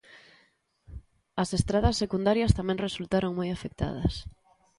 [1.41, 4.13] As estradas secundarias tamén resultaron moi afectadas.